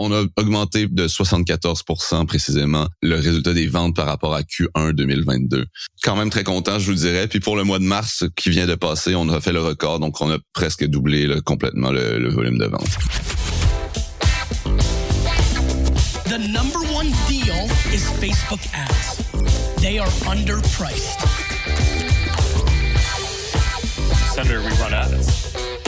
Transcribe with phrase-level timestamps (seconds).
[0.00, 5.66] On a augmenté de 74% précisément le résultat des ventes par rapport à Q1 2022.
[6.04, 7.26] Quand même très content, je vous dirais.
[7.26, 9.98] Puis pour le mois de mars qui vient de passer, on a fait le record,
[9.98, 12.96] donc on a presque doublé complètement le, le volume de vente.
[16.26, 19.18] The number one deal is Facebook ads.
[19.80, 21.18] They are underpriced.
[24.34, 25.87] Senator, we run ads.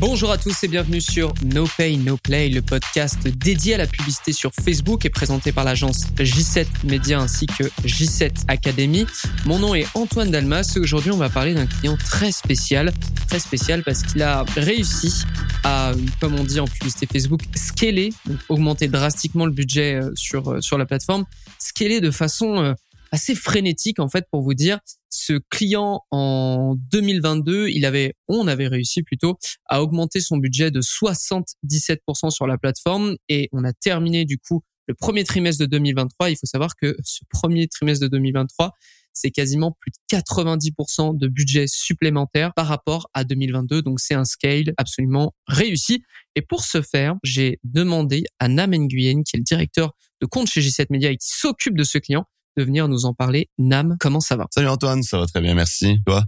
[0.00, 3.86] Bonjour à tous et bienvenue sur No Pay No Play, le podcast dédié à la
[3.86, 9.06] publicité sur Facebook et présenté par l'agence J7 Media ainsi que J7 Academy.
[9.46, 12.92] Mon nom est Antoine Dalmas et aujourd'hui on va parler d'un client très spécial,
[13.28, 15.22] très spécial parce qu'il a réussi
[15.62, 20.50] à, comme on dit en publicité Facebook, scaler, donc augmenter drastiquement le budget euh, sur,
[20.50, 21.24] euh, sur la plateforme,
[21.58, 22.74] scaler de façon euh,
[23.12, 24.80] assez frénétique en fait pour vous dire
[25.26, 30.80] ce client en 2022, il avait, on avait réussi plutôt à augmenter son budget de
[30.80, 36.30] 77% sur la plateforme et on a terminé du coup le premier trimestre de 2023.
[36.30, 38.72] Il faut savoir que ce premier trimestre de 2023,
[39.14, 43.80] c'est quasiment plus de 90% de budget supplémentaire par rapport à 2022.
[43.80, 46.02] Donc c'est un scale absolument réussi.
[46.34, 50.48] Et pour ce faire, j'ai demandé à Nam Nguyen, qui est le directeur de compte
[50.48, 53.48] chez J7 Media et qui s'occupe de ce client, de venir nous en parler.
[53.58, 54.46] Nam, comment ça va?
[54.50, 55.98] Salut Antoine, ça va très bien, merci.
[56.06, 56.24] Toi?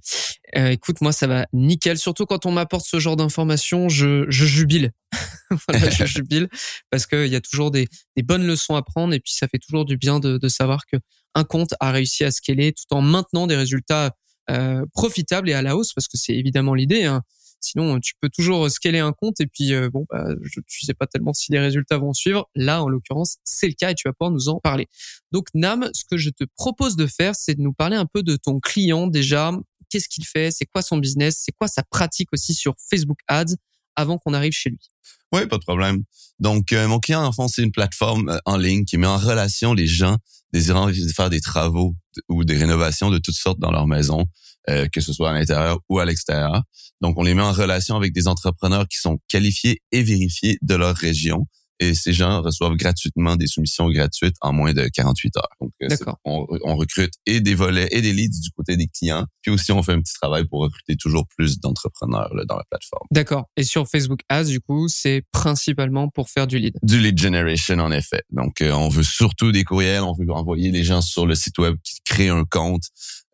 [0.56, 1.98] Euh, Écoute, moi ça va nickel.
[1.98, 4.92] Surtout quand on m'apporte ce genre d'informations, je, je jubile.
[5.68, 6.48] voilà, je jubile
[6.90, 9.58] parce qu'il y a toujours des, des, bonnes leçons à prendre et puis ça fait
[9.58, 10.96] toujours du bien de, de savoir que
[11.34, 14.12] un compte a réussi à scaler tout en maintenant des résultats
[14.50, 17.04] euh, profitables et à la hausse parce que c'est évidemment l'idée.
[17.04, 17.22] Hein.
[17.60, 20.94] Sinon, tu peux toujours scaler un compte et puis euh, bon, bah, je, tu sais
[20.94, 22.48] pas tellement si les résultats vont suivre.
[22.54, 24.88] Là, en l'occurrence, c'est le cas et tu vas pouvoir nous en parler.
[25.32, 28.22] Donc Nam, ce que je te propose de faire, c'est de nous parler un peu
[28.22, 29.52] de ton client déjà.
[29.88, 30.50] Qu'est-ce qu'il fait?
[30.50, 31.42] C'est quoi son business?
[31.44, 33.54] C'est quoi sa pratique aussi sur Facebook Ads
[33.94, 34.88] avant qu'on arrive chez lui?
[35.32, 36.04] Oui, pas de problème.
[36.38, 39.16] Donc, euh, mon client, en fond, c'est une plateforme euh, en ligne qui met en
[39.16, 40.18] relation les gens
[40.52, 41.94] désirant faire des travaux
[42.28, 44.24] ou des rénovations de toutes sortes dans leur maison.
[44.68, 46.64] Euh, que ce soit à l'intérieur ou à l'extérieur.
[47.00, 50.74] Donc, on les met en relation avec des entrepreneurs qui sont qualifiés et vérifiés de
[50.74, 51.46] leur région.
[51.80, 55.48] Et ces gens reçoivent gratuitement des soumissions gratuites en moins de 48 heures.
[55.60, 55.88] Donc, euh,
[56.24, 59.24] on, on, recrute et des volets et des leads du côté des clients.
[59.42, 63.06] Puis aussi, on fait un petit travail pour recruter toujours plus d'entrepreneurs dans la plateforme.
[63.10, 63.44] D'accord.
[63.56, 66.74] Et sur Facebook Ads, du coup, c'est principalement pour faire du lead?
[66.82, 68.22] Du lead generation, en effet.
[68.30, 70.02] Donc, euh, on veut surtout des courriels.
[70.02, 72.84] On veut envoyer les gens sur le site web qui créent un compte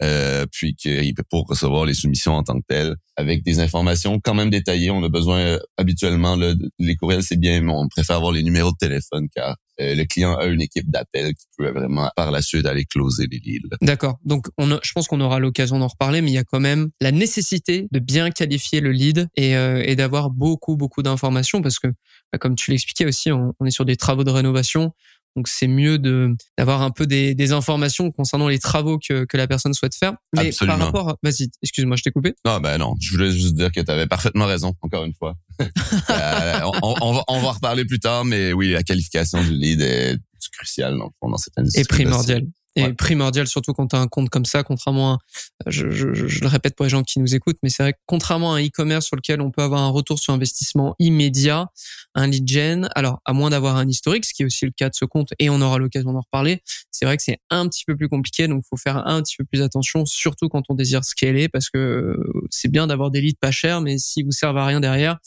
[0.03, 4.19] euh, puis qu'il peut pour recevoir les soumissions en tant que telles, avec des informations
[4.19, 4.91] quand même détaillées.
[4.91, 6.37] On a besoin euh, habituellement
[6.79, 10.05] les courriels, c'est bien, mais on préfère avoir les numéros de téléphone car euh, le
[10.05, 13.69] client a une équipe d'appel qui peut vraiment par la suite aller closer les leads.
[13.81, 14.19] D'accord.
[14.25, 16.91] Donc on je pense qu'on aura l'occasion d'en reparler, mais il y a quand même
[17.01, 21.89] la nécessité de bien qualifier le lead et, et d'avoir beaucoup beaucoup d'informations parce que
[22.33, 24.93] bah, comme tu l'expliquais aussi, on est sur des travaux de rénovation.
[25.37, 29.37] Donc c'est mieux de d'avoir un peu des, des, informations concernant les travaux que, que
[29.37, 30.13] la personne souhaite faire.
[30.35, 30.77] Mais Absolument.
[30.77, 32.35] par rapport, vas-y, excuse-moi, je t'ai coupé.
[32.45, 34.75] Non, ben non, je voulais juste dire que tu avais parfaitement raison.
[34.83, 38.83] Encore une fois, euh, on, on, va on va reparler plus tard, mais oui, la
[38.83, 40.19] qualification du lead est
[40.53, 41.83] cruciale dans, dans cette industrie.
[41.83, 42.47] Et primordial
[42.77, 45.19] et primordial surtout quand tu as un compte comme ça contrairement à
[45.67, 47.99] je, je, je, le répète pour les gens qui nous écoutent mais c'est vrai que
[48.07, 51.69] contrairement à un e-commerce sur lequel on peut avoir un retour sur investissement immédiat
[52.15, 54.89] un lead gen alors à moins d'avoir un historique ce qui est aussi le cas
[54.89, 57.85] de ce compte et on aura l'occasion d'en reparler c'est vrai que c'est un petit
[57.85, 61.05] peu plus compliqué donc faut faire un petit peu plus attention surtout quand on désire
[61.05, 62.17] scaler parce que
[62.51, 65.19] c'est bien d'avoir des leads pas chers mais si vous servent à rien derrière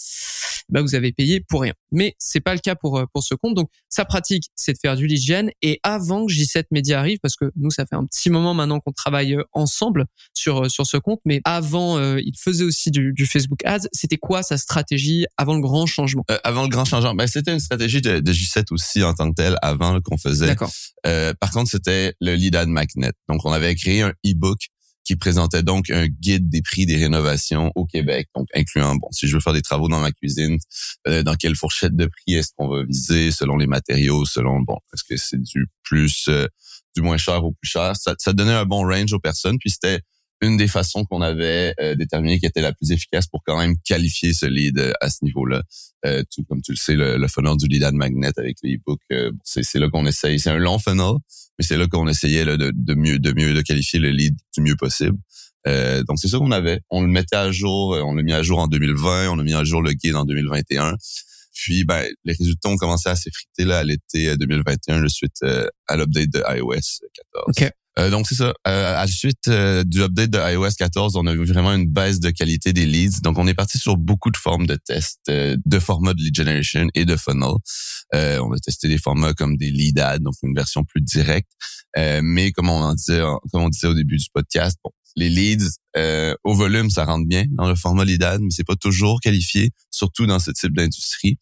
[0.70, 3.56] bah vous avez payé pour rien mais c'est pas le cas pour pour ce compte
[3.56, 7.20] donc sa pratique c'est de faire du lead gen et avant que J7 Media arrive
[7.22, 10.70] parce que nous, ça fait un petit moment maintenant qu'on travaille euh, ensemble sur euh,
[10.70, 11.20] sur ce compte.
[11.26, 13.88] Mais avant, euh, il faisait aussi du, du Facebook Ads.
[13.92, 16.24] C'était quoi sa stratégie avant le grand changement?
[16.32, 19.30] Euh, Avant le grand changement, ben, c'était une stratégie de, de, J7 aussi en tant
[19.30, 20.48] que tel avant qu'on faisait.
[20.48, 20.72] D'accord.
[21.08, 23.12] Euh, par contre, c'était le lead ad magnet.
[23.30, 24.60] Donc, on avait créé un e-book
[25.06, 29.28] qui présentait donc un guide des prix des rénovations au Québec, donc incluant bon si
[29.28, 30.58] je veux faire des travaux dans ma cuisine,
[31.08, 34.78] euh, dans quelle fourchette de prix est-ce qu'on va viser selon les matériaux, selon bon
[34.94, 36.48] est-ce que c'est du plus euh,
[36.96, 37.96] du moins cher au plus cher?
[37.96, 39.58] Ça, ça donnait un bon range aux personnes.
[39.60, 40.02] Puis c'était
[40.42, 43.76] une des façons qu'on avait euh, déterminé qui était la plus efficace pour quand même
[43.84, 45.64] qualifier ce lead euh, à ce niveau-là.
[46.06, 48.76] Euh, tout, comme tu le sais, le, le funnel du lead ad magnet avec les
[48.76, 50.40] e-books, euh, c'est là qu'on essaye.
[50.40, 51.14] C'est un long funnel,
[51.58, 54.36] mais c'est là qu'on essayait là, de, de, mieux, de mieux de qualifier le lead
[54.56, 55.18] du mieux possible.
[55.68, 56.82] Euh, donc c'est ça qu'on avait.
[56.90, 59.54] On le mettait à jour, on l'a mis à jour en 2020, on a mis
[59.54, 60.96] à jour le guide en 2021.
[61.56, 65.42] Puis, ben, les résultats ont commencé à s'effriter là à l'été 2021, euh, suite
[65.88, 67.46] à l'update de iOS 14.
[67.48, 67.70] Okay.
[67.98, 68.54] Euh, donc c'est ça.
[68.68, 71.88] Euh, à la suite euh, du update de iOS 14, on a vu vraiment une
[71.88, 73.22] baisse de qualité des leads.
[73.22, 76.88] Donc on est parti sur beaucoup de formes de tests, de formats de lead generation
[76.94, 77.56] et de funnel.
[78.14, 81.50] on a testé des formats comme des lead ads, donc une version plus directe.
[81.96, 83.22] mais comme on en disait,
[83.52, 85.78] comme on disait au début du podcast, bon, les leads
[86.44, 89.72] au volume, ça rentre bien dans le format lead ad, mais c'est pas toujours qualifié,
[89.90, 91.38] surtout dans ce type d'industrie.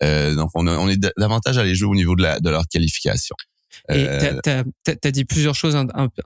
[0.00, 3.36] donc on, on est davantage les jouer au niveau de, la, de leur qualification.
[3.90, 5.76] Et euh, tu as, dit plusieurs choses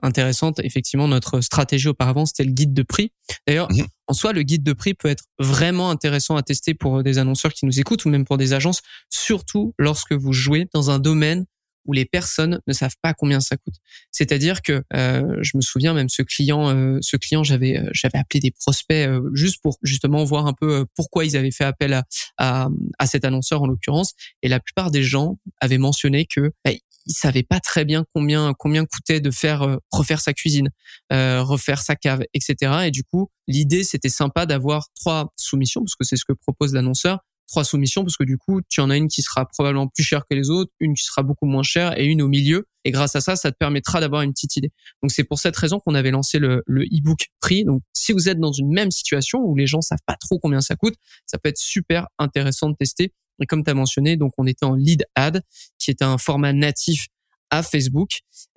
[0.01, 0.59] intéressantes.
[0.63, 3.11] Effectivement, notre stratégie auparavant, c'était le guide de prix.
[3.47, 3.85] D'ailleurs, mhm.
[4.07, 7.53] en soi, le guide de prix peut être vraiment intéressant à tester pour des annonceurs
[7.53, 11.45] qui nous écoutent ou même pour des agences, surtout lorsque vous jouez dans un domaine
[11.85, 13.75] où les personnes ne savent pas combien ça coûte.
[14.11, 18.17] C'est-à-dire que euh, je me souviens même ce client, euh, ce client, j'avais euh, j'avais
[18.17, 22.03] appelé des prospects juste pour justement voir un peu pourquoi ils avaient fait appel à,
[22.37, 22.69] à,
[22.99, 24.13] à cet annonceur en l'occurrence.
[24.41, 26.71] Et la plupart des gens avaient mentionné que bah,
[27.05, 30.69] il savait pas très bien combien combien coûtait de faire euh, refaire sa cuisine,
[31.11, 32.85] euh, refaire sa cave, etc.
[32.85, 36.73] Et du coup, l'idée c'était sympa d'avoir trois soumissions parce que c'est ce que propose
[36.73, 37.19] l'annonceur.
[37.47, 40.23] Trois soumissions parce que du coup, tu en as une qui sera probablement plus chère
[40.27, 42.65] que les autres, une qui sera beaucoup moins chère et une au milieu.
[42.85, 44.71] Et grâce à ça, ça te permettra d'avoir une petite idée.
[45.01, 47.63] Donc c'est pour cette raison qu'on avait lancé le, le e-book prix.
[47.63, 50.61] Donc si vous êtes dans une même situation où les gens savent pas trop combien
[50.61, 50.95] ça coûte,
[51.25, 54.65] ça peut être super intéressant de tester et comme tu as mentionné, donc on était
[54.65, 55.41] en lead ad,
[55.79, 57.07] qui est un format natif
[57.53, 58.09] à Facebook,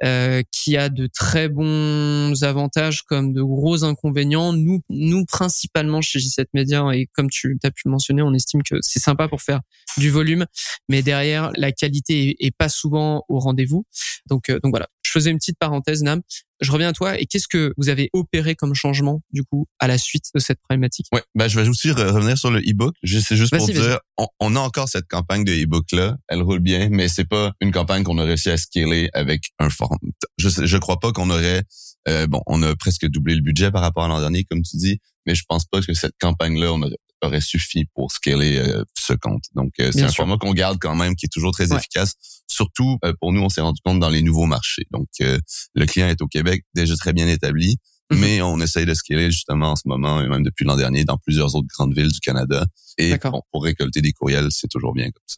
[0.04, 4.54] euh, qui a de très bons avantages comme de gros inconvénients.
[4.54, 8.62] Nous, nous principalement chez J7 Media, et comme tu as pu le mentionner, on estime
[8.62, 9.60] que c'est sympa pour faire
[9.98, 10.46] du volume,
[10.88, 13.84] mais derrière, la qualité est, pas souvent au rendez-vous.
[14.26, 14.88] Donc, euh, donc voilà.
[15.02, 16.22] Je faisais une petite parenthèse, Nam
[16.60, 19.86] je reviens à toi et qu'est-ce que vous avez opéré comme changement du coup à
[19.86, 21.06] la suite de cette problématique?
[21.12, 22.94] Ouais, bah je vais aussi revenir sur le e-book.
[23.04, 23.98] C'est juste pour dire,
[24.40, 27.72] on, a encore cette campagne de e-book là, elle roule bien, mais c'est pas une
[27.72, 29.96] campagne qu'on a réussi à scaler avec un format.
[30.38, 31.64] Je je crois pas qu'on aurait
[32.08, 34.76] euh, bon, on a presque doublé le budget par rapport à l'an dernier, comme tu
[34.76, 36.80] dis, mais je pense pas que cette campagne-là, on
[37.22, 39.44] aurait suffi pour scaler euh, ce compte.
[39.54, 42.14] Donc, euh, c'est un format qu'on garde quand même, qui est toujours très efficace.
[42.56, 44.86] Surtout, pour nous, on s'est rendu compte dans les nouveaux marchés.
[44.90, 47.76] Donc, le client est au Québec, déjà très bien établi,
[48.10, 48.18] mhm.
[48.18, 51.18] mais on essaye de scaler justement en ce moment, et même depuis l'an dernier, dans
[51.18, 52.66] plusieurs autres grandes villes du Canada.
[52.96, 53.14] Et
[53.52, 55.36] pour récolter des courriels, c'est toujours bien comme ça.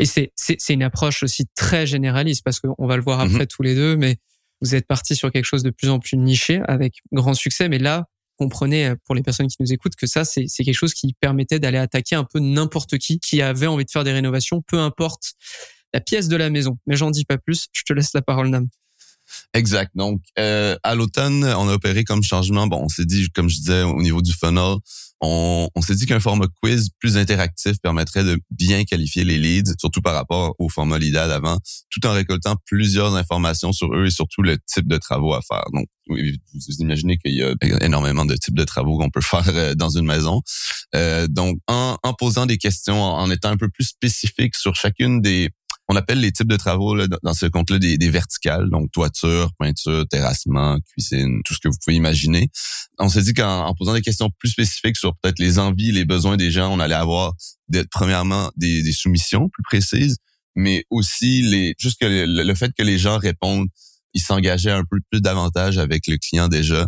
[0.00, 3.46] Et c'est, c'est, une approche aussi très généraliste parce qu'on va le voir après mhm.
[3.46, 4.16] tous les deux, mais
[4.60, 7.68] vous êtes parti sur quelque chose de plus en plus niché avec grand succès.
[7.68, 8.06] Mais là,
[8.36, 11.58] comprenez euh, pour les personnes qui nous écoutent que ça, c'est quelque chose qui permettait
[11.58, 15.34] d'aller attaquer un peu n'importe qui qui avait envie de faire des rénovations, peu importe
[15.92, 16.78] la pièce de la maison.
[16.86, 17.66] Mais j'en dis pas plus.
[17.72, 18.66] Je te laisse la parole, Nam.
[19.54, 19.90] Exact.
[19.94, 22.66] Donc, euh, à l'automne, on a opéré comme changement.
[22.66, 24.76] Bon, on s'est dit, comme je disais, au niveau du funnel,
[25.20, 29.72] on, on s'est dit qu'un format quiz plus interactif permettrait de bien qualifier les leads,
[29.78, 31.58] surtout par rapport au format LIDA d'avant,
[31.90, 35.64] tout en récoltant plusieurs informations sur eux et surtout le type de travaux à faire.
[35.72, 39.74] Donc, vous imaginez qu'il y a énormément de types de travaux qu'on peut faire euh,
[39.74, 40.42] dans une maison.
[40.94, 45.20] Euh, donc, en, en posant des questions, en étant un peu plus spécifique sur chacune
[45.20, 45.50] des
[45.88, 50.78] on appelle les types de travaux dans ce compte-là des, verticales, donc toiture, peinture, terrassement,
[50.92, 52.50] cuisine, tout ce que vous pouvez imaginer.
[52.98, 56.36] On s'est dit qu'en posant des questions plus spécifiques sur peut-être les envies, les besoins
[56.36, 57.34] des gens, on allait avoir
[57.90, 60.18] premièrement des, soumissions plus précises,
[60.54, 63.68] mais aussi les juste que le, fait que les gens répondent,
[64.14, 66.86] ils s'engageaient un peu plus davantage avec le client déjà.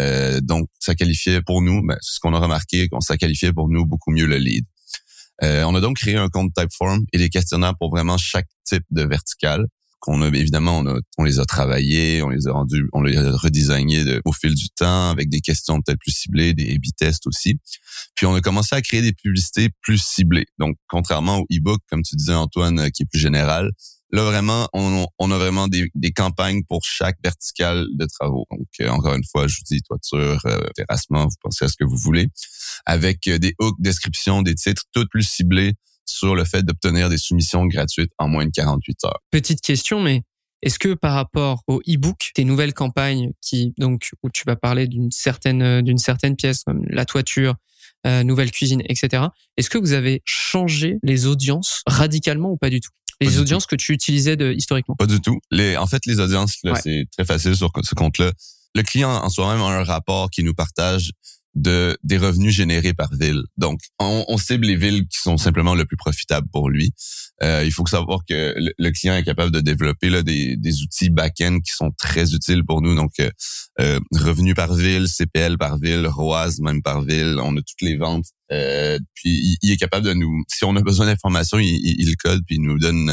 [0.00, 3.52] Euh, donc, ça qualifiait pour nous, ben, c'est ce qu'on a remarqué, qu'on ça qualifiait
[3.52, 4.66] pour nous beaucoup mieux le lead.
[5.42, 8.84] Euh, on a donc créé un compte Typeform et des questionnaires pour vraiment chaque type
[8.90, 9.66] de vertical
[10.00, 13.32] qu'on a évidemment on, on, les a travaillés, on les a rendus, on les a
[13.36, 17.58] redesignés au fil du temps avec des questions peut-être plus ciblées, des A/B tests aussi.
[18.14, 20.46] Puis on a commencé à créer des publicités plus ciblées.
[20.58, 23.70] Donc contrairement au e-book comme tu disais Antoine euh, qui est plus général,
[24.12, 28.46] Là, vraiment, on, on a vraiment des, des, campagnes pour chaque verticale de travaux.
[28.50, 31.76] Donc, euh, encore une fois, je vous dis toiture, euh, terrassement, vous pensez à ce
[31.76, 32.28] que vous voulez,
[32.84, 37.18] avec euh, des hooks, descriptions, des titres, tout plus ciblés sur le fait d'obtenir des
[37.18, 39.20] soumissions gratuites en moins de 48 heures.
[39.32, 40.22] Petite question, mais
[40.62, 44.86] est-ce que par rapport au e-book, tes nouvelles campagnes qui donc où tu vas parler
[44.86, 47.56] d'une certaine d'une certaine pièce comme la toiture,
[48.06, 49.24] euh, nouvelle cuisine, etc.
[49.56, 52.90] Est-ce que vous avez changé les audiences radicalement ou pas du tout?
[53.20, 55.40] Les audiences que tu utilisais de, historiquement Pas du tout.
[55.50, 58.32] Les, en fait, les audiences, c'est très facile sur ce compte-là.
[58.74, 61.12] Le client en soi-même a un rapport qui nous partage
[61.56, 63.42] de des revenus générés par ville.
[63.56, 66.92] Donc, on, on, cible les villes qui sont simplement le plus profitables pour lui.
[67.42, 71.10] Euh, il faut savoir que le, client est capable de développer là, des, des outils
[71.10, 72.94] back-end qui sont très utiles pour nous.
[72.94, 73.30] Donc, euh,
[73.80, 77.38] euh revenus par ville, CPL par ville, ROAS même par ville.
[77.42, 78.26] On a toutes les ventes.
[78.52, 80.44] Euh, puis, il, est capable de nous...
[80.48, 83.10] Si on a besoin d'informations, il, il, code puis il nous donne...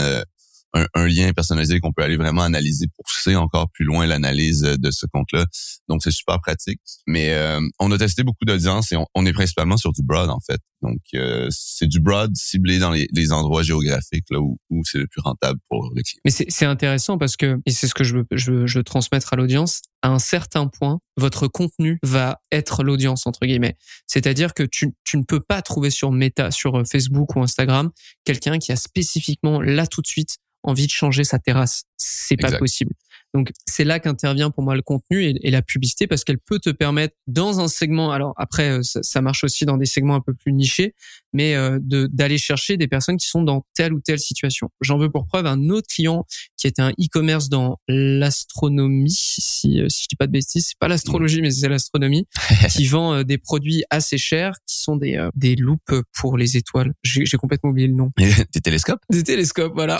[0.75, 4.61] Euh, un, un lien personnalisé qu'on peut aller vraiment analyser, pousser encore plus loin l'analyse
[4.61, 5.45] de ce compte-là.
[5.87, 6.79] Donc, c'est super pratique.
[7.07, 10.39] Mais euh, on a testé beaucoup d'audience et on, est principalement sur du broad, en
[10.39, 10.59] fait.
[10.81, 14.97] Donc, euh, c'est du broad ciblé dans les, les endroits géographiques là où, où c'est
[14.97, 16.21] le plus rentable pour les clients.
[16.25, 18.83] Mais c'est intéressant parce que, et c'est ce que je veux, je veux, je veux
[18.83, 23.77] transmettre à l'audience, à un certain point, votre contenu va être l'audience, entre guillemets.
[24.07, 27.91] C'est-à-dire que tu, tu ne peux pas trouver sur Meta, sur euh, Facebook ou Instagram,
[28.25, 31.83] quelqu'un qui a spécifiquement là tout de suite envie de changer sa terrasse.
[31.97, 32.93] C'est pas possible.
[33.33, 36.69] Donc c'est là qu'intervient pour moi le contenu et, la publicité parce qu'elle peut te
[36.69, 38.11] permettre dans un segment.
[38.11, 40.93] Alors après euh, ça, marche aussi dans des segments un peu plus nichés,
[41.33, 44.69] mais euh, de d'aller chercher des personnes qui sont dans telle ou telle situation.
[44.81, 46.27] J'en veux pour preuve un autre client
[46.63, 49.11] qui était un e-commerce dans l'astronomie.
[49.11, 52.25] Si euh, si je dis pas de bêtises, c'est pas l'astrologie mais c'est l'astronomie
[52.71, 56.93] qui vend des produits assez chers qui sont des des loupes pour les étoiles.
[57.03, 58.11] J'ai complètement oublié le nom.
[58.17, 59.01] des télescopes?
[59.11, 59.99] Des télescopes, voilà.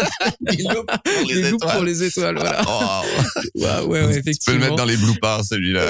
[0.40, 1.74] des loupes pour les, étoiles.
[1.74, 2.62] pour les étoiles, voilà.
[3.56, 4.32] ouais, ouais, effectivement.
[4.32, 5.88] Tu peux le mettre dans les bloopers, celui-là.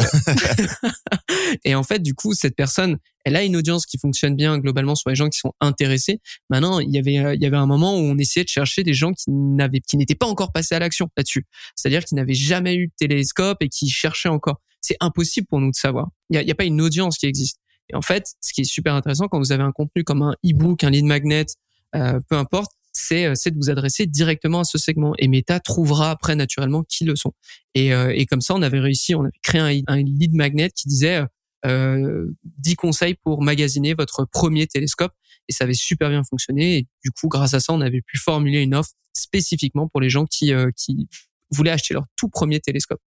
[1.64, 4.94] et en fait, du coup, cette personne, elle a une audience qui fonctionne bien globalement
[4.94, 6.20] sur les gens qui sont intéressés.
[6.50, 8.82] Maintenant, il y avait, euh, il y avait un moment où on essayait de chercher
[8.82, 11.46] des gens qui n'avaient, qui n'étaient pas encore passés à l'action là-dessus.
[11.74, 14.60] C'est-à-dire qui n'avaient jamais eu de télescope et qui cherchaient encore.
[14.80, 16.08] C'est impossible pour nous de savoir.
[16.30, 17.58] Il n'y a, pas une audience qui existe.
[17.90, 20.34] Et en fait, ce qui est super intéressant quand vous avez un contenu comme un
[20.44, 21.46] e-book, un lead magnet,
[21.94, 25.60] euh, peu importe, c'est euh, c'est de vous adresser directement à ce segment et Meta
[25.60, 27.32] trouvera après naturellement qui le sont
[27.74, 30.70] et, euh, et comme ça on avait réussi on avait créé un, un lead magnet
[30.70, 31.26] qui disait euh,
[31.64, 35.12] 10 conseils pour magasiner votre premier télescope.
[35.48, 36.78] Et ça avait super bien fonctionné.
[36.78, 40.10] Et du coup grâce à ça on avait pu formuler une offre spécifiquement pour les
[40.10, 41.08] gens qui euh, qui
[41.50, 43.00] voulaient acheter leur tout premier télescope.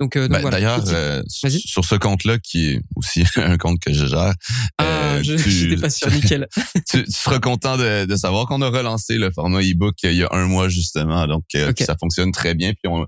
[0.00, 4.06] Donc, euh, bah, D'ailleurs, euh, sur ce compte-là, qui est aussi un compte que je
[4.06, 4.34] gère,
[4.78, 6.48] ah, euh, je n'étais pas sûr, nickel.
[6.90, 10.28] tu, seras content de, de savoir qu'on a relancé le format e-book il y a
[10.32, 11.44] un mois justement, donc
[11.78, 12.72] ça fonctionne très bien.
[12.72, 13.06] Puis on,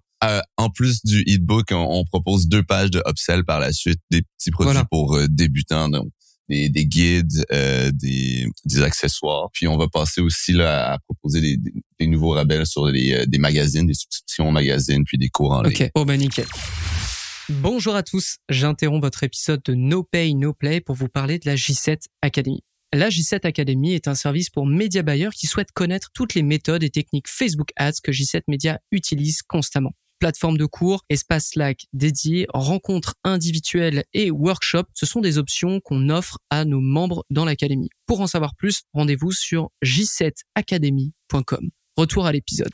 [0.57, 4.51] en plus du e-book, on, propose deux pages de upsell par la suite, des petits
[4.51, 5.89] produits pour débutants.
[5.89, 6.11] Donc
[6.49, 9.49] des, des guides, euh, des, des, accessoires.
[9.53, 11.59] Puis on va passer aussi là, à proposer des,
[11.99, 15.53] des nouveaux rabais sur les, euh, des magazines, des subscriptions aux magazines, puis des cours
[15.53, 15.75] en ligne.
[15.75, 16.47] Ok, oh bah nickel.
[17.49, 21.49] Bonjour à tous, j'interromps votre épisode de No Pay, No Play pour vous parler de
[21.49, 22.63] la J7 Academy.
[22.93, 26.83] La J7 Academy est un service pour média buyers qui souhaitent connaître toutes les méthodes
[26.83, 32.47] et techniques Facebook Ads que J7 Media utilise constamment plateforme de cours, espace Slack dédié,
[32.53, 37.91] rencontres individuelles et workshops, ce sont des options qu'on offre à nos membres dans l'académie.
[38.07, 41.71] Pour en savoir plus, rendez-vous sur j7academy.com.
[41.97, 42.73] Retour à l'épisode.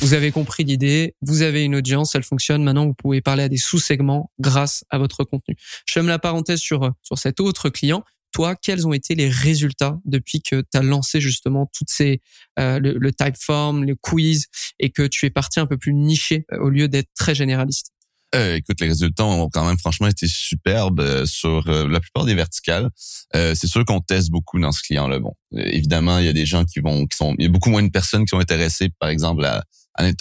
[0.00, 2.62] Vous avez compris l'idée, vous avez une audience, elle fonctionne.
[2.62, 5.56] Maintenant, vous pouvez parler à des sous-segments grâce à votre contenu.
[5.86, 9.98] Je ferme la parenthèse sur, sur cet autre client toi, quels ont été les résultats
[10.04, 12.20] depuis que tu as lancé justement toutes ces
[12.58, 14.46] euh, le, le typeform, le quiz
[14.78, 17.90] et que tu es parti un peu plus niché euh, au lieu d'être très généraliste?
[18.34, 22.34] Euh, écoute, les résultats ont quand même franchement été superbes euh, sur la plupart des
[22.34, 22.90] verticales.
[23.32, 25.18] c'est sûr qu'on teste beaucoup dans ce client-là.
[25.18, 27.70] Bon, évidemment, il y a des gens qui vont, qui sont, il y a beaucoup
[27.70, 29.64] moins de personnes qui sont intéressées, par exemple, à,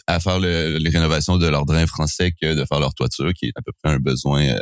[0.07, 3.53] à, faire les rénovations de leur drain français que de faire leur toiture, qui est
[3.55, 4.55] à peu près un besoin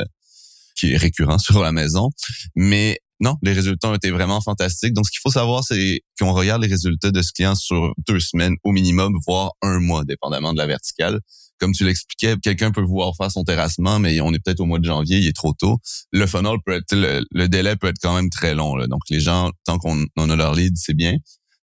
[0.75, 2.09] qui est récurrent sur la maison.
[2.55, 4.93] Mais non, les résultats ont été vraiment fantastiques.
[4.93, 8.19] Donc, ce qu'il faut savoir, c'est qu'on regarde les résultats de ce client sur deux
[8.19, 11.19] semaines au minimum, voire un mois, dépendamment de la verticale.
[11.57, 14.79] Comme tu l'expliquais, quelqu'un peut vouloir faire son terrassement, mais on est peut-être au mois
[14.79, 15.77] de janvier, il est trop tôt.
[16.11, 18.75] Le funnel peut être, le, délai peut être quand même très long.
[18.87, 21.15] Donc, les gens, tant qu'on a leur lead, c'est bien.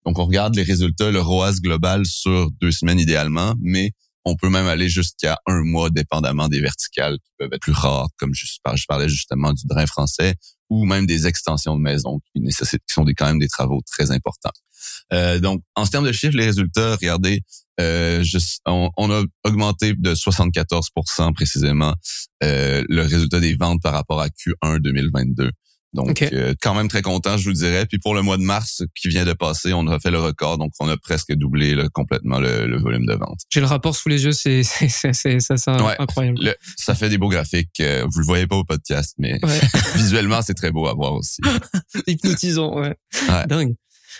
[0.06, 3.92] Donc, on regarde les résultats, le ROAS global sur deux semaines idéalement, mais
[4.24, 8.08] on peut même aller jusqu'à un mois, dépendamment des verticales qui peuvent être plus rares,
[8.18, 8.46] comme je,
[8.88, 10.34] parlais justement du drain français,
[10.70, 14.10] ou même des extensions de maison qui nécessitent, sont des, quand même des travaux très
[14.10, 14.52] importants.
[15.12, 17.42] Euh, donc, en termes de chiffres, les résultats, regardez,
[17.80, 18.24] euh,
[18.66, 21.94] on, on, a augmenté de 74% précisément
[22.42, 25.50] euh, le résultat des ventes par rapport à Q1 2022.
[25.92, 27.84] Donc, euh, quand même très content, je vous dirais.
[27.86, 30.56] Puis pour le mois de mars qui vient de passer, on a fait le record,
[30.56, 33.40] donc on a presque doublé complètement le, volume de vente.
[33.50, 36.54] J'ai le rapport sous les yeux, c'est c'est incroyable.
[36.76, 37.80] ça fait des beaux graphiques.
[37.80, 39.38] Euh, vous le voyez pas au podcast, mais
[39.94, 41.42] visuellement c'est très beau à voir aussi.
[42.06, 42.94] Hypnotisant, ouais.
[43.28, 43.46] ouais.
[43.46, 43.74] Dingue.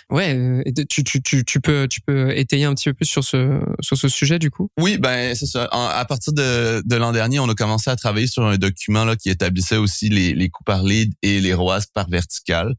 [0.09, 3.23] Ouais, euh, tu, tu, tu, tu, peux tu peux étayer un petit peu plus sur
[3.23, 4.69] ce sur ce sujet du coup?
[4.79, 5.65] Oui, ben c'est ça.
[5.71, 9.15] à partir de, de l'an dernier, on a commencé à travailler sur un document là
[9.15, 12.75] qui établissait aussi les les coûts par lead et les ROAS par vertical.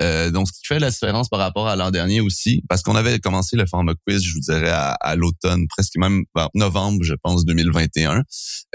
[0.00, 2.94] Euh, donc, ce qui fait la différence par rapport à l'an dernier aussi, parce qu'on
[2.94, 7.14] avait commencé le format quiz, je vous dirais, à, l'automne, presque même vers novembre, je
[7.14, 8.22] pense, 2021.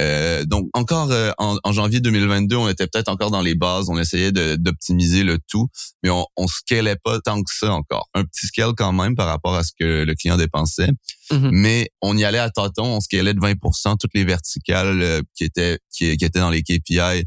[0.01, 3.97] Euh, donc, encore euh, en, janvier 2022, on était peut-être encore dans les bases, on
[3.97, 5.69] essayait d'optimiser le tout,
[6.03, 8.09] mais on, on scalait pas tant que ça encore.
[8.13, 10.89] Un petit scale quand même par rapport à ce que le client dépensait,
[11.31, 11.49] mm-hmm.
[11.51, 15.45] mais on y allait à tâtons, on scalait de 20% toutes les verticales euh, qui
[15.45, 17.25] étaient qui, qui étaient dans les KPI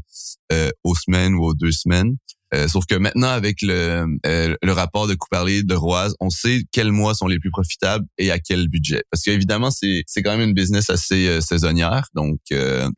[0.83, 2.15] aux semaines ou aux deux semaines.
[2.53, 6.63] Euh, sauf que maintenant, avec le, euh, le rapport de Couperlé de Roise, on sait
[6.71, 9.03] quels mois sont les plus profitables et à quel budget.
[9.11, 12.05] Parce qu'évidemment, c'est, c'est quand même une business assez euh, saisonnière.
[12.15, 12.39] Donc,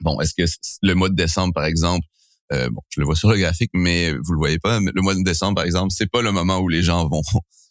[0.01, 0.49] bon, est-ce que
[0.83, 2.05] le mois de décembre, par exemple,
[2.51, 4.79] bon, je le vois sur le graphique, mais vous le voyez pas.
[4.79, 7.21] Mais le mois de décembre, par exemple, c'est pas le moment où les gens vont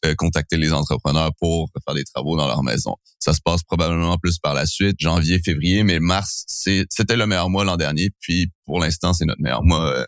[0.07, 2.95] euh, contacter les entrepreneurs pour faire des travaux dans leur maison.
[3.29, 7.51] Ça se passe probablement plus par la suite, janvier, février, mais mars, c'était le meilleur
[7.51, 8.09] mois l'an dernier.
[8.21, 10.05] Puis pour l'instant, c'est notre meilleur mois, euh,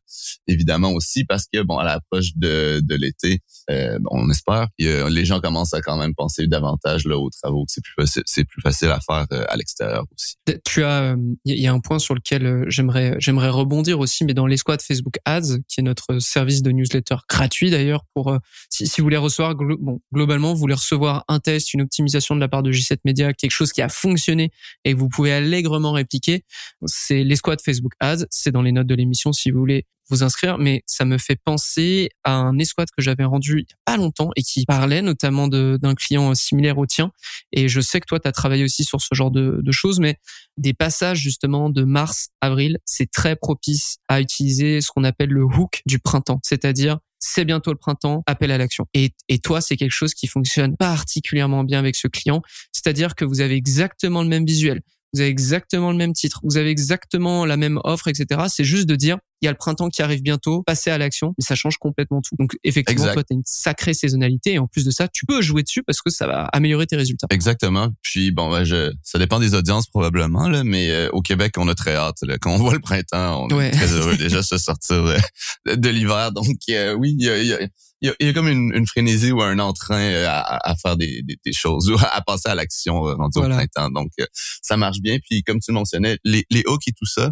[0.46, 5.24] évidemment aussi, parce que bon, à l'approche de, de l'été, euh, on espère que les
[5.24, 7.64] gens commencent à quand même penser davantage là aux travaux.
[7.98, 10.36] Facile, c'est plus facile à faire à l'extérieur aussi.
[10.64, 14.56] Tu as, il y a un point sur lequel j'aimerais rebondir aussi, mais dans les
[14.58, 19.54] Facebook Ads, qui est notre service de newsletter gratuit d'ailleurs pour si, vous voulez recevoir
[19.54, 23.32] bon, globalement, vous voulez recevoir un test, une optimisation de la part de J7 Media,
[23.32, 24.50] quelque chose qui a fonctionné
[24.84, 26.44] et que vous pouvez allègrement répliquer,
[26.86, 28.26] c'est les squads Facebook Ads.
[28.30, 31.38] C'est dans les notes de l'émission si vous voulez vous inscrire, mais ça me fait
[31.42, 35.02] penser à un escouade que j'avais rendu il y a pas longtemps et qui parlait
[35.02, 37.12] notamment d'un client similaire au tien.
[37.52, 40.00] Et je sais que toi, tu as travaillé aussi sur ce genre de, de choses,
[40.00, 40.16] mais
[40.56, 45.44] des passages justement de mars, avril, c'est très propice à utiliser ce qu'on appelle le
[45.44, 48.86] hook du printemps, c'est-à-dire c'est bientôt le printemps, appel à l'action.
[48.94, 52.42] Et, et toi, c'est quelque chose qui fonctionne particulièrement bien avec ce client,
[52.82, 54.80] c'est-à-dire que vous avez exactement le même visuel,
[55.12, 58.42] vous avez exactement le même titre, vous avez exactement la même offre, etc.
[58.48, 61.34] C'est juste de dire, il y a le printemps qui arrive bientôt, passer à l'action,
[61.38, 62.34] et ça change complètement tout.
[62.38, 65.40] Donc effectivement, toi, tu as une sacrée saisonnalité, et en plus de ça, tu peux
[65.40, 67.26] jouer dessus parce que ça va améliorer tes résultats.
[67.30, 67.88] Exactement.
[68.02, 71.68] Puis bon, ben, je, ça dépend des audiences probablement, là, mais euh, au Québec, on
[71.68, 72.18] a très hâte.
[72.22, 72.38] Là.
[72.38, 75.04] Quand on voit le printemps, on est très heureux déjà de se sortir
[75.66, 76.32] de, l'hiver.
[76.32, 77.58] Donc euh, oui, il y a, y a
[78.02, 81.20] il y, a, comme une, une, frénésie ou un entrain euh, à, à faire des,
[81.20, 83.90] des, des, choses ou à passer à l'action rendu au printemps.
[83.90, 84.10] Donc,
[84.62, 85.18] ça marche bien.
[85.18, 87.30] Puis, comme tu le mentionnais, les, les hooks et tout ça,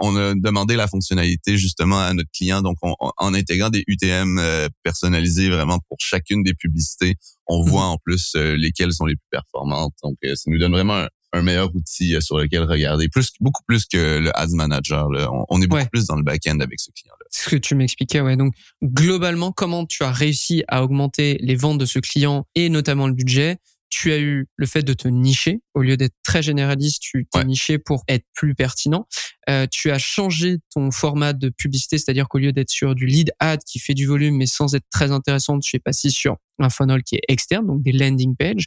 [0.00, 2.62] on a demandé la fonctionnalité justement à notre client.
[2.62, 7.16] Donc, en intégrant des UTM euh, personnalisés vraiment pour chacune des publicités,
[7.46, 7.68] on mhm.
[7.68, 9.92] voit en plus euh, lesquelles sont les plus performantes.
[10.02, 13.84] Donc, euh, ça nous donne vraiment un, meilleur outil sur lequel regarder, plus beaucoup plus
[13.86, 15.06] que le Ads Manager.
[15.48, 17.24] On, est beaucoup plus dans le back-end avec ce client-là.
[17.30, 18.36] C'est ce que tu m'expliquais, ouais.
[18.36, 23.06] Donc, globalement, comment tu as réussi à augmenter les ventes de ce client et notamment
[23.06, 23.58] le budget
[23.90, 27.44] tu as eu le fait de te nicher au lieu d'être très généraliste, tu t'es
[27.44, 29.06] niché pour être plus pertinent.
[29.48, 33.32] Euh, tu as changé ton format de publicité, c'est-à-dire qu'au lieu d'être sur du lead
[33.40, 36.70] ad qui fait du volume mais sans être très intéressant, tu es passé sur un
[36.70, 38.66] funnel qui est externe, donc des landing pages.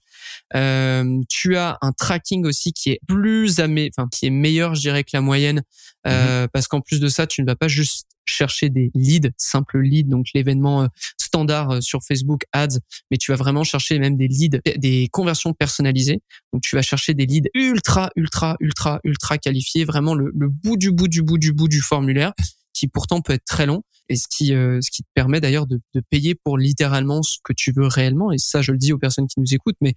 [0.56, 4.82] Euh, tu as un tracking aussi qui est plus amé, enfin qui est meilleur, je
[4.82, 5.64] dirais, que la moyenne,
[6.08, 6.50] euh, mm-hmm.
[6.50, 10.10] parce qu'en plus de ça, tu ne vas pas juste chercher des leads, simples leads,
[10.10, 12.80] donc l'événement euh, standard euh, sur Facebook Ads,
[13.12, 16.22] mais tu vas vraiment chercher même des leads, des conversions personnalisées.
[16.52, 20.78] Donc tu vas chercher des leads ultra, ultra, ultra, ultra qualifiés, vraiment le, le bout
[20.78, 22.34] du bout du bout du bout du formulaire,
[22.74, 25.68] qui pourtant peut être très long et ce qui euh, ce qui te permet d'ailleurs
[25.68, 28.32] de, de, payer pour littéralement ce que tu veux réellement.
[28.32, 29.96] Et ça, je le dis aux personnes qui nous écoutent, mais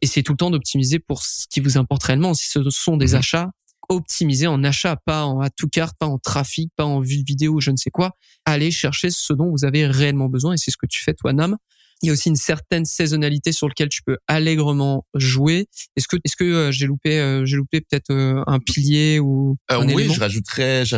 [0.00, 2.34] essayez tout le temps d'optimiser pour ce qui vous importe réellement.
[2.34, 3.50] Si ce sont des mmh achats,
[3.88, 7.60] optimiser en achat, pas en à tout carte, pas en trafic, pas en vue vidéo,
[7.60, 8.12] je ne sais quoi.
[8.44, 11.32] Allez chercher ce dont vous avez réellement besoin et c'est ce que tu fais toi,
[11.32, 11.56] Nam.
[12.02, 15.68] Il y a aussi une certaine saisonnalité sur laquelle tu peux allègrement jouer.
[15.96, 19.56] Est-ce que est-ce que euh, j'ai loupé euh, j'ai loupé peut-être euh, un pilier ou
[19.70, 20.96] un oui, je rajouterais je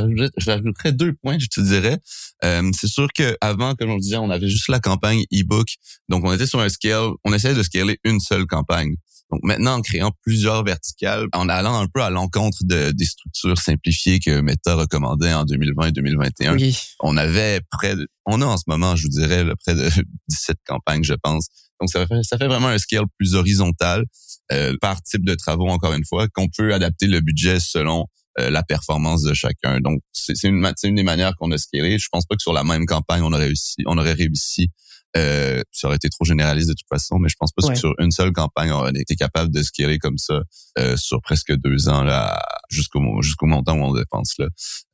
[0.51, 1.99] rajouterais deux points, je te dirais.
[2.43, 5.69] c'est sûr que avant, comme on disait, on avait juste la campagne ebook,
[6.09, 8.97] donc on était sur un scale, on essayait de scaler une seule campagne.
[9.31, 13.59] Donc maintenant, en créant plusieurs verticales, en allant un peu à l'encontre de, des structures
[13.59, 16.57] simplifiées que Meta recommandait en 2020 et 2021,
[17.01, 19.89] on avait près de, on a en ce moment, je vous dirais, près de
[20.29, 21.49] 17 campagnes, je pense.
[21.81, 24.05] Donc ça fait, ça fait vraiment un scale plus horizontal
[24.53, 28.07] euh, par type de travaux, encore une fois, qu'on peut adapter le budget selon
[28.39, 29.81] euh, la performance de chacun.
[29.81, 31.99] Donc c'est une, une des manières qu'on a scalé.
[31.99, 34.69] Je pense pas que sur la même campagne on aurait réussi, on aurait réussi
[35.17, 37.95] euh, ça aurait été trop généraliste de toute façon, mais je pense pas que sur
[37.99, 40.43] une seule campagne, on aurait été capable de scaler comme ça
[40.79, 42.39] euh, sur presque deux ans là,
[42.71, 44.49] jusqu'au jusqu'au montant où on dépense là.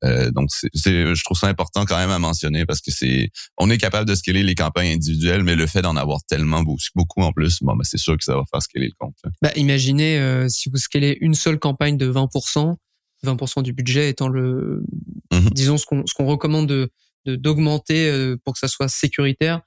[0.05, 3.69] Euh, donc c'est, je trouve ça important quand même à mentionner parce que c'est, on
[3.71, 7.33] est capable de scaler les campagnes individuelles, mais le fait d'en avoir tellement beaucoup en
[7.33, 9.17] plus, bon, ben c'est sûr que ça va faire scaler le compte.
[9.41, 12.77] Bah, imaginez si vous scalez une seule campagne de 20%,
[13.25, 14.85] 20% du budget étant le,
[15.33, 15.53] mm-hmm.
[15.53, 16.91] disons ce qu'on ce qu'on recommande de
[17.25, 19.61] d'augmenter pour que ça soit sécuritaire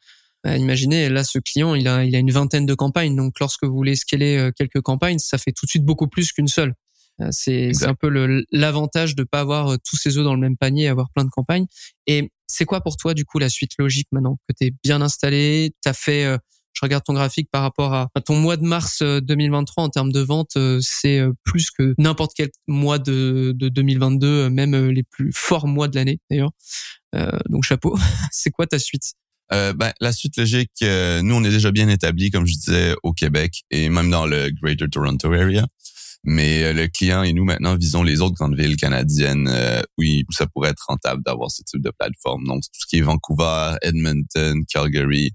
[0.46, 3.16] bah, imaginez, là, ce client, il a, il a une vingtaine de campagnes.
[3.16, 6.32] Donc, lorsque vous voulez scaler euh, quelques campagnes, ça fait tout de suite beaucoup plus
[6.32, 6.76] qu'une seule.
[7.20, 8.10] Euh, c'est un peu
[8.52, 11.32] l'avantage de pas avoir euh, tous ses œufs dans le même panier, avoir plein de
[11.32, 11.66] campagnes.
[12.06, 15.02] Et c'est quoi pour toi, du coup, la suite logique maintenant que tu es bien
[15.02, 16.38] installé, tu as fait
[16.74, 20.20] je regarde ton graphique par rapport à, ton mois de mars 2023 en termes de
[20.20, 25.88] vente, c'est plus que n'importe quel mois de, de 2022, même les plus forts mois
[25.88, 26.52] de l'année d'ailleurs.
[27.50, 27.98] donc chapeau.
[28.32, 29.14] c'est quoi ta suite?
[29.54, 32.96] Euh, ben, la suite logique, euh, nous, on est déjà bien établi, comme je disais,
[33.04, 35.68] au Québec et même dans le Greater Toronto Area.
[36.24, 39.48] Mais euh, le client et nous, maintenant, visons les autres grandes villes canadiennes
[39.98, 42.46] où, où, ça pourrait être rentable d'avoir ce type de plateforme.
[42.46, 45.32] Donc, tout ce qui est Vancouver, Edmonton, Calgary.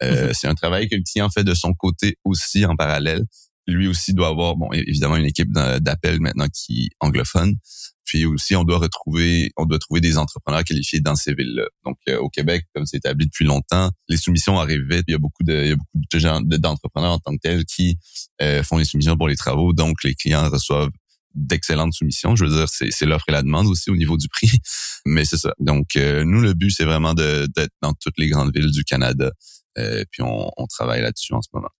[0.00, 0.32] Mm-hmm.
[0.34, 3.24] C'est un travail que le client fait de son côté aussi en parallèle.
[3.66, 7.56] Lui aussi doit avoir, bon, évidemment, une équipe d'appel maintenant qui est anglophone.
[8.04, 11.64] Puis aussi, on doit retrouver, on doit trouver des entrepreneurs qualifiés dans ces villes-là.
[11.84, 15.04] Donc, euh, au Québec, comme c'est établi depuis longtemps, les soumissions arrivent vite.
[15.08, 17.40] Il y a beaucoup de, il y a beaucoup de gens, d'entrepreneurs en tant que
[17.40, 17.96] tels qui
[18.40, 19.72] euh, font les soumissions pour les travaux.
[19.72, 20.90] Donc, les clients reçoivent
[21.34, 22.36] d'excellentes soumissions.
[22.36, 24.50] Je veux dire, c'est l'offre et la demande aussi au niveau du prix.
[25.06, 25.54] Mais c'est ça.
[25.60, 29.32] Donc, euh, nous, le but, c'est vraiment d'être dans toutes les grandes villes du Canada.
[29.76, 31.70] puis, on, on travaille là-dessus en ce moment.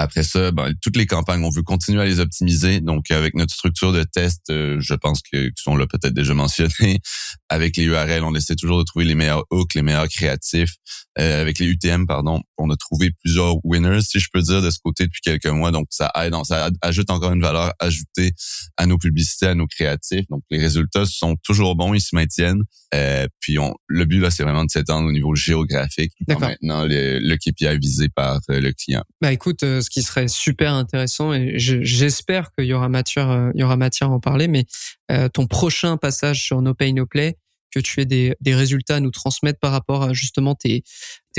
[0.00, 2.80] Après ça, ben, toutes les campagnes, on veut continuer à les optimiser.
[2.80, 7.00] Donc, avec notre structure de test, euh, je pense que on l'a peut-être déjà mentionné.
[7.48, 10.74] Avec les URL, on essaie toujours de trouver les meilleurs hooks, les meilleurs créatifs.
[11.18, 14.70] Euh, avec les UTM, pardon, on a trouvé plusieurs winners, si je peux dire, de
[14.70, 15.72] ce côté depuis quelques mois.
[15.72, 18.34] Donc, ça aide, ça ajoute encore une valeur ajoutée
[18.76, 20.26] à nos publicités, à nos créatifs.
[20.28, 22.62] Donc, les résultats sont toujours bons, ils se maintiennent.
[22.94, 26.12] Euh, puis, on, le but là, c'est vraiment de s'étendre au niveau géographique.
[26.28, 29.02] Maintenant, le, le KPI visé par le client.
[29.20, 34.08] Bah, écoute ce qui serait super intéressant et j'espère qu'il y aura matière, euh, à
[34.08, 34.48] en parler.
[34.48, 34.66] Mais
[35.10, 37.38] euh, ton prochain passage sur No Pay No Play,
[37.70, 40.84] que tu aies des, résultats à nous transmettre par rapport à justement tes,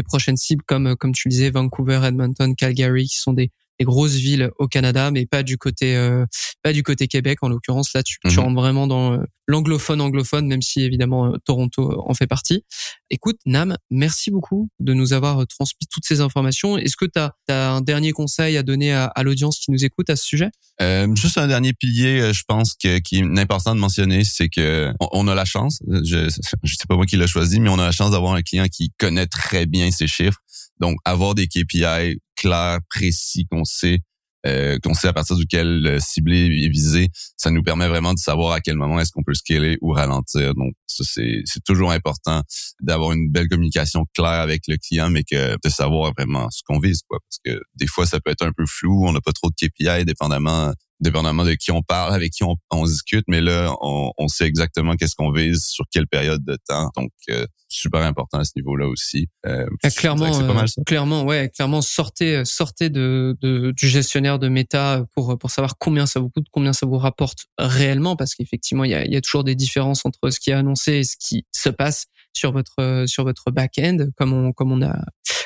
[0.07, 4.51] prochaines cibles comme comme tu disais Vancouver, Edmonton, Calgary, qui sont des des grosses villes
[4.59, 6.25] au Canada, mais pas du côté euh,
[6.63, 7.93] pas du côté Québec en l'occurrence.
[7.93, 8.39] Là, tu, tu mhm.
[8.39, 12.65] rentres vraiment dans euh, l'anglophone anglophone, même si évidemment euh, Toronto en fait partie.
[13.09, 16.77] Écoute, Nam, merci beaucoup de nous avoir transmis toutes ces informations.
[16.77, 20.15] Est-ce que tu as, un dernier conseil à donner à, l'audience qui nous écoute à
[20.15, 20.49] ce sujet?
[20.81, 24.91] Euh, Juste un dernier pilier, je pense que qui est important de mentionner, c'est que
[24.99, 25.81] on, a la chance.
[25.87, 26.29] Je,
[26.63, 28.67] je sais pas moi qui l'a choisi, mais on a la chance d'avoir un client
[28.71, 30.39] qui connaît très bien ses chiffres.
[30.79, 33.99] Donc, avoir des KPI clair, précis, qu'on sait,
[34.45, 38.19] euh, qu'on sait à partir duquel euh, cibler et viser, ça nous permet vraiment de
[38.19, 40.55] savoir à quel moment est-ce qu'on peut scaler ou ralentir.
[40.55, 42.41] Donc, c'est toujours important
[42.81, 46.79] d'avoir une belle communication claire avec le client, mais que de savoir vraiment ce qu'on
[46.79, 47.19] vise, quoi.
[47.29, 49.55] Parce que des fois, ça peut être un peu flou, on n'a pas trop de
[49.55, 54.11] KPI, dépendamment dépendamment de qui on parle, avec qui on, on discute, mais là, on,
[54.17, 56.89] on sait exactement qu'est-ce qu'on vise, sur quelle période de temps.
[56.95, 59.27] Donc, euh, super important à ce niveau-là aussi.
[59.45, 60.81] Euh, ah, clairement, pas mal, ça.
[60.85, 66.05] clairement, ouais, clairement, sortez, sortez de, de, du gestionnaire de méta pour pour savoir combien
[66.05, 69.21] ça vous coûte, combien ça vous rapporte réellement, parce qu'effectivement, il y a, y a
[69.21, 73.05] toujours des différences entre ce qui est annoncé et ce qui se passe sur votre
[73.07, 74.99] sur votre back-end, comme on comme on a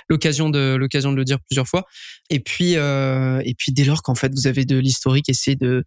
[0.09, 1.85] l'occasion de l'occasion de le dire plusieurs fois.
[2.29, 5.83] Et puis euh, et puis dès lors qu'en fait vous avez de l'historique, essayez de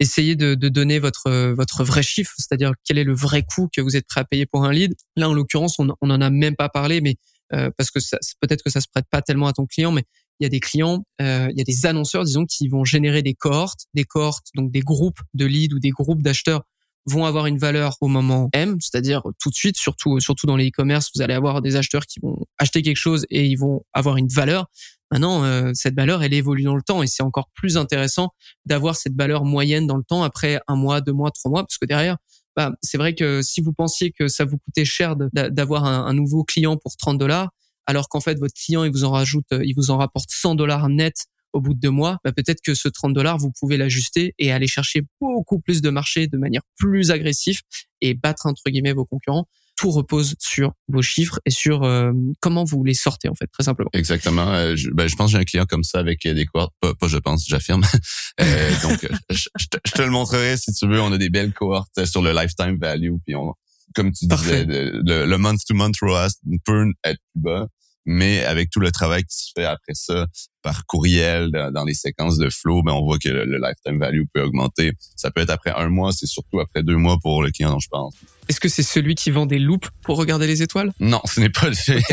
[0.00, 3.80] essayer de, de, donner votre votre vrai chiffre, c'est-à-dire quel est le vrai coût que
[3.80, 4.94] vous êtes prêt à payer pour un lead.
[5.16, 7.16] Là en l'occurrence on on en a même pas parlé, mais
[7.52, 7.98] euh, parce que
[8.40, 10.04] peut-être que ça se prête pas tellement à ton client, mais
[10.40, 13.22] il y a des clients, euh, il y a des annonceurs, disons, qui vont générer
[13.22, 16.62] des cohortes, des cohortes, donc des groupes de leads ou des groupes d'acheteurs
[17.06, 20.68] vont avoir une valeur au moment M, c'est-à-dire tout de suite, surtout surtout dans les
[20.68, 24.16] e-commerce, vous allez avoir des acheteurs qui vont acheter quelque chose et ils vont avoir
[24.16, 24.66] une valeur.
[25.10, 28.30] Maintenant, euh, cette valeur, elle évolue dans le temps et c'est encore plus intéressant
[28.64, 31.76] d'avoir cette valeur moyenne dans le temps après un mois, deux mois, trois mois, parce
[31.76, 32.16] que derrière,
[32.56, 36.44] bah, c'est vrai que si vous pensiez que ça vous coûtait cher d'avoir un, nouveau
[36.44, 37.50] client pour 30 dollars,
[37.86, 40.88] alors qu'en fait votre client il vous en rajoute, il vous en rapporte 100 dollars
[40.88, 44.34] net au bout de deux mois, bah peut-être que ce 30 dollars, vous pouvez l'ajuster
[44.38, 47.60] et aller chercher beaucoup plus de marché de manière plus agressive
[48.00, 49.46] et battre entre guillemets vos concurrents.
[49.76, 53.64] Tout repose sur vos chiffres et sur euh, comment vous les sortez en fait, très
[53.64, 53.90] simplement.
[53.92, 54.52] Exactement.
[54.52, 56.74] Euh, je, ben, je pense que j'ai un client comme ça avec des cohortes.
[56.80, 57.82] Pas, pas je pense, j'affirme.
[58.40, 61.00] euh, donc, je, je, te le montrerai si tu veux.
[61.00, 63.14] On a des belles cohortes sur le lifetime value.
[63.24, 63.54] Puis on,
[63.94, 66.32] comme tu disais, le, le month-to-month ROAS
[66.64, 67.66] peut être plus bas
[68.04, 70.26] mais avec tout le travail qui se fait après ça,
[70.62, 74.42] par courriel dans les séquences de flow, ben on voit que le, lifetime value peut
[74.42, 74.92] augmenter.
[75.16, 77.80] Ça peut être après un mois, c'est surtout après deux mois pour le client dont
[77.80, 78.14] je pense.
[78.48, 80.92] Est-ce que c'est celui qui vend des loupes pour regarder les étoiles?
[81.00, 82.02] Non, ce n'est pas le fait.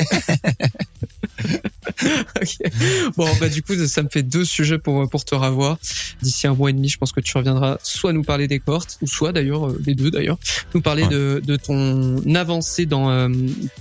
[3.18, 5.78] Bon, bah du coup, ça me fait deux sujets pour pour te revoir.
[6.22, 8.98] D'ici un mois et demi, je pense que tu reviendras soit nous parler des cohortes,
[9.02, 10.38] ou soit d'ailleurs euh, les deux d'ailleurs,
[10.74, 13.30] nous parler de, de ton avancée dans euh,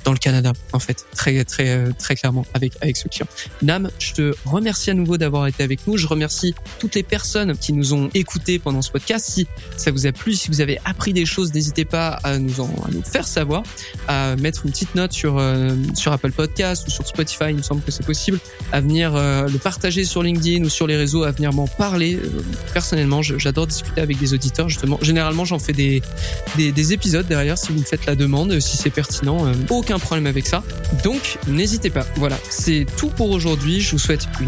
[0.05, 3.27] dans le Canada, en fait, très très euh, très clairement avec avec ce client.
[3.63, 5.97] Nam, je te remercie à nouveau d'avoir été avec nous.
[5.97, 9.27] Je remercie toutes les personnes qui nous ont écoutés pendant ce podcast.
[9.29, 12.61] Si ça vous a plu, si vous avez appris des choses, n'hésitez pas à nous
[12.61, 12.71] en
[13.05, 13.63] faire savoir,
[14.09, 15.43] à mettre une petite note sur
[15.95, 17.51] sur Apple Podcast ou sur Spotify.
[17.51, 18.39] Il me semble que c'est possible.
[18.73, 22.19] À venir le partager sur LinkedIn ou sur les réseaux, à venir m'en parler.
[22.73, 24.99] Personnellement, j'adore discuter avec des auditeurs justement.
[25.03, 26.03] Généralement, j'en fais des,
[26.57, 29.47] des, épisodes derrière si vous me faites la demande, si c'est pertinent.
[29.47, 30.63] Euh, aucun problème avec ça.
[31.05, 32.07] Donc, n'hésitez pas.
[32.17, 33.81] Voilà, c'est tout pour aujourd'hui.
[33.81, 34.48] Je vous souhaite une